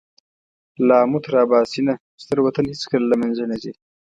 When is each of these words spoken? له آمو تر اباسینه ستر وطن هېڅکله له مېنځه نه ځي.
له 0.85 0.93
آمو 1.03 1.19
تر 1.25 1.33
اباسینه 1.45 1.93
ستر 2.23 2.37
وطن 2.45 2.65
هېڅکله 2.71 3.05
له 3.11 3.15
مېنځه 3.21 3.43
نه 3.51 3.57
ځي. 3.61 3.71